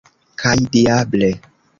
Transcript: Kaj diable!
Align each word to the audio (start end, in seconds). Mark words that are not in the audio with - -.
Kaj 0.43 0.53
diable! 0.75 1.29